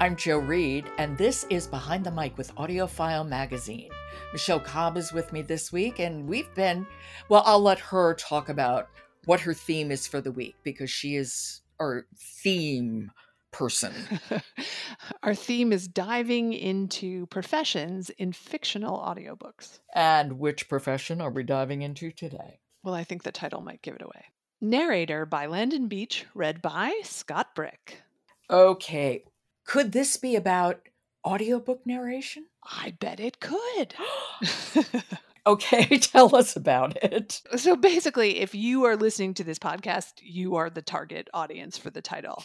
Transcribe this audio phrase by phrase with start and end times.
[0.00, 3.90] I'm Jo Reed, and this is Behind the Mic with AudioFile Magazine.
[4.32, 6.86] Michelle Cobb is with me this week, and we've been,
[7.28, 8.88] well, I'll let her talk about
[9.24, 13.10] what her theme is for the week because she is our theme
[13.50, 13.92] person.
[15.24, 19.80] Our theme is diving into professions in fictional audiobooks.
[19.94, 22.60] And which profession are we diving into today?
[22.84, 24.26] Well, I think the title might give it away.
[24.60, 28.02] Narrator by Landon Beach, read by Scott Brick.
[28.50, 29.24] Okay.
[29.68, 30.80] Could this be about
[31.24, 32.46] audiobook narration?
[32.64, 33.94] I bet it could.
[35.48, 37.40] Okay, tell us about it.
[37.56, 41.88] so basically, if you are listening to this podcast, you are the target audience for
[41.88, 42.42] the title.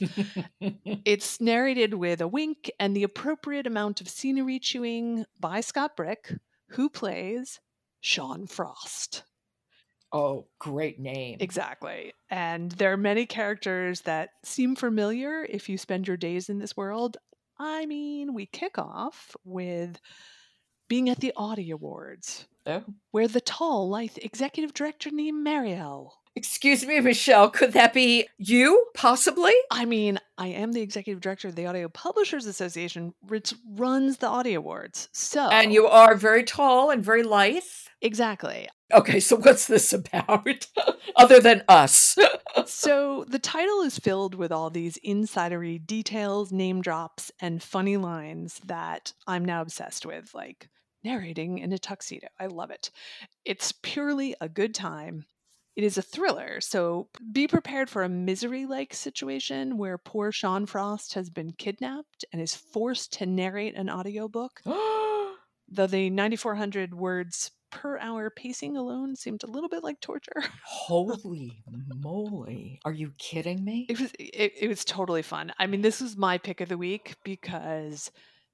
[1.04, 6.34] it's narrated with a wink and the appropriate amount of scenery chewing by Scott Brick,
[6.70, 7.60] who plays
[8.00, 9.24] Sean Frost.
[10.14, 11.38] Oh, great name.
[11.42, 12.14] Exactly.
[12.30, 16.78] And there are many characters that seem familiar if you spend your days in this
[16.78, 17.18] world.
[17.58, 20.00] I mean, we kick off with
[20.90, 22.84] being at the Audie Awards, Oh.
[23.12, 26.12] where the tall, lithe executive director named Marielle.
[26.36, 29.54] Excuse me, Michelle, could that be you, possibly?
[29.70, 34.28] I mean, I am the executive director of the Audio Publishers Association, which runs the
[34.30, 35.10] Audie Awards.
[35.12, 37.62] So, And you are very tall and very lithe.
[38.02, 38.68] exactly.
[38.92, 40.68] Okay, so what's this about?
[41.16, 42.18] Other than us.
[42.66, 48.60] so the title is filled with all these insidery details, name drops, and funny lines
[48.66, 50.70] that I'm now obsessed with, like
[51.04, 52.28] narrating in a tuxedo.
[52.40, 52.90] I love it.
[53.46, 55.26] It's purely a good time.
[55.76, 60.68] It is a thriller, so be prepared for a misery like situation where poor Sean
[60.68, 64.62] Frost has been kidnapped and is forced to narrate an audiobook.
[64.66, 70.44] Though the 9,400 words per hour pacing alone seemed a little bit like torture.
[70.64, 71.64] Holy
[71.96, 72.80] moly.
[72.86, 73.88] Are you kidding me?
[73.90, 75.52] It was it, it was totally fun.
[75.58, 78.12] I mean, this was my pick of the week because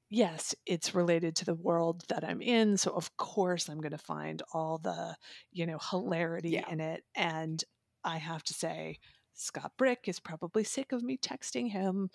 [0.09, 3.97] yes, it's related to the world that I'm in, so of course I'm going to
[3.97, 5.15] find all the,
[5.51, 6.69] you know, hilarity Yeah.
[6.69, 7.63] in it and
[8.03, 8.99] I have to say
[9.33, 12.09] Scott Brick is probably sick of me texting him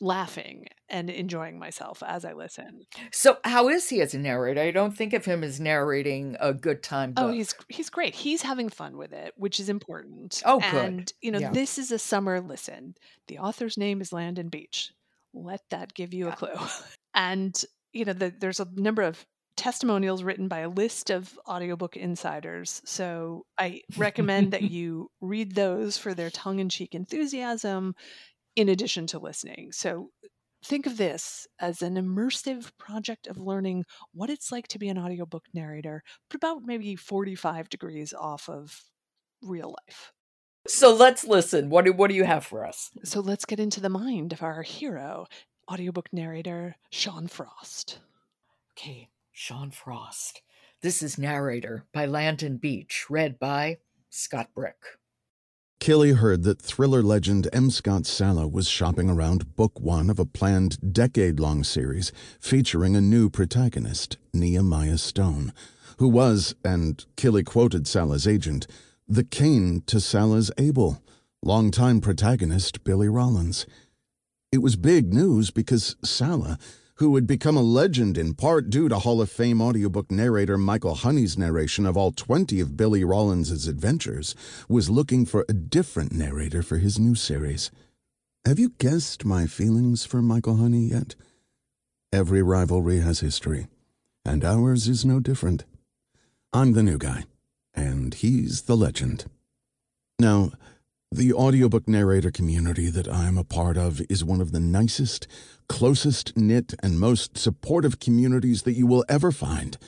[0.00, 2.82] laughing and enjoying myself as I listen.
[3.12, 4.60] So, how is he as a narrator?
[4.60, 7.30] I don't think of him as narrating a good time oh, book.
[7.30, 8.14] Oh, he's he's great.
[8.14, 10.42] He's having fun with it, which is important.
[10.44, 10.74] Oh, good.
[10.74, 11.50] And you know, Yeah.
[11.52, 12.94] this is a summer listen.
[13.28, 14.92] The author's name is Landon Beach.
[15.32, 16.32] Let that give you Yeah.
[16.32, 16.54] a clue.
[17.16, 17.60] And
[17.92, 19.24] you know, the, there's a number of
[19.56, 22.82] testimonials written by a list of audiobook insiders.
[22.84, 27.94] So I recommend that you read those for their tongue-in-cheek enthusiasm
[28.54, 29.72] in addition to listening.
[29.72, 30.10] So
[30.64, 34.98] think of this as an immersive project of learning what it's like to be an
[34.98, 38.78] audiobook narrator, but about maybe 45 degrees off of
[39.42, 40.12] real life.
[40.68, 41.70] So, let's listen.
[41.70, 42.90] What do, what do you have for us?
[43.04, 45.26] So let's get into the mind of our hero,
[45.70, 47.98] audiobook narrator Sean Frost.
[48.72, 50.42] Okay, Sean Frost.
[50.82, 53.78] This is Narrator by Landon Beach, read by
[54.10, 54.76] Scott Brick.
[55.80, 57.70] Killy heard that thriller legend M.
[57.70, 63.00] Scott Sala was shopping around book one of a planned decade long series featuring a
[63.00, 65.52] new protagonist, Nehemiah Stone,
[65.98, 68.66] who was, and Killy quoted Sala's agent,
[69.08, 71.02] the Cain to Sala's Abel,
[71.42, 73.66] longtime protagonist Billy Rollins.
[74.56, 76.58] It was big news because Sala,
[76.94, 80.94] who had become a legend in part due to Hall of Fame audiobook narrator Michael
[80.94, 84.34] Honey's narration of all 20 of Billy Rawlins's adventures,
[84.66, 87.70] was looking for a different narrator for his new series.
[88.46, 91.16] Have you guessed my feelings for Michael Honey yet?
[92.10, 93.66] Every rivalry has history,
[94.24, 95.66] and ours is no different.
[96.54, 97.24] I'm the new guy,
[97.74, 99.26] and he's the legend.
[100.18, 100.52] Now,
[101.12, 105.28] The audiobook narrator community that I am a part of is one of the nicest,
[105.68, 109.78] closest knit, and most supportive communities that you will ever find,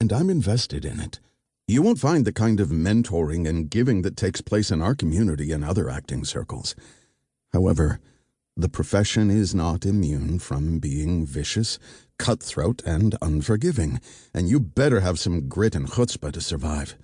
[0.00, 1.20] and I'm invested in it.
[1.68, 5.52] You won't find the kind of mentoring and giving that takes place in our community
[5.52, 6.74] and other acting circles.
[7.52, 8.00] However,
[8.56, 11.78] the profession is not immune from being vicious,
[12.18, 14.00] cutthroat, and unforgiving,
[14.32, 16.96] and you better have some grit and chutzpah to survive.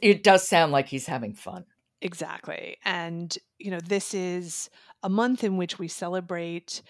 [0.00, 1.66] It does sound like he's having fun.
[2.04, 2.76] Exactly.
[2.84, 4.70] And, you know, this is
[5.02, 6.82] a month in which we celebrate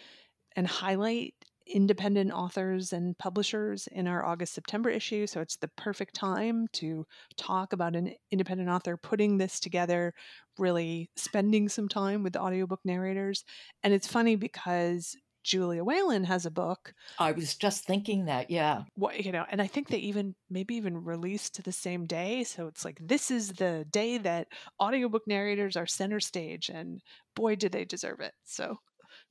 [0.56, 1.34] and highlight
[1.66, 5.26] independent authors and publishers in our August September issue.
[5.26, 7.06] So it's the perfect time to
[7.38, 10.14] talk about an independent author putting this together,
[10.58, 13.44] really spending some time with the audiobook narrators.
[13.84, 16.94] And it's funny because Julia Whelan has a book.
[17.18, 18.82] I was just thinking that, yeah.
[18.96, 22.42] What you know, and I think they even maybe even released the same day.
[22.44, 24.48] So it's like this is the day that
[24.80, 27.00] audiobook narrators are center stage, and
[27.36, 28.32] boy, did they deserve it.
[28.44, 28.78] So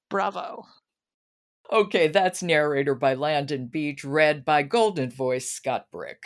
[0.09, 0.63] bravo.
[1.71, 6.21] Okay, that's narrator by Landon Beach, read by Golden Voice Scott Brick.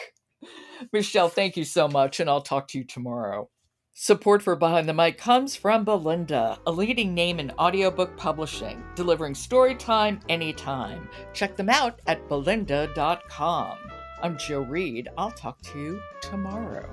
[0.91, 3.49] Michelle, thank you so much, and I'll talk to you tomorrow.
[3.99, 9.33] Support for Behind the Mic comes from Bolinda, a leading name in audiobook publishing, delivering
[9.33, 11.09] story time anytime.
[11.33, 13.77] Check them out at bolinda.com.
[14.21, 15.09] I'm Jo Reed.
[15.17, 16.87] I'll talk to you tomorrow.